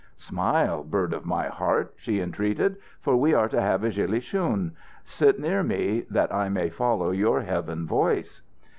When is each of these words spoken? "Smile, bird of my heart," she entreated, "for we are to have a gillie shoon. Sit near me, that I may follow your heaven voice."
"Smile, 0.17 0.83
bird 0.83 1.13
of 1.13 1.27
my 1.27 1.47
heart," 1.47 1.93
she 1.95 2.21
entreated, 2.21 2.77
"for 3.01 3.15
we 3.17 3.35
are 3.35 3.47
to 3.47 3.61
have 3.61 3.83
a 3.83 3.91
gillie 3.91 4.19
shoon. 4.19 4.75
Sit 5.05 5.39
near 5.39 5.61
me, 5.61 6.07
that 6.09 6.33
I 6.33 6.49
may 6.49 6.71
follow 6.71 7.11
your 7.11 7.41
heaven 7.41 7.85
voice." 7.85 8.41